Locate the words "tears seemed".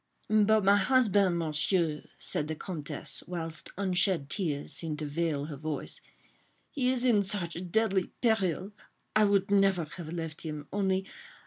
4.29-4.97